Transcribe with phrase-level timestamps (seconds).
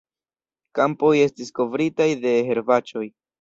[0.79, 3.07] Kampoj estis kovritaj de herbaĉoj.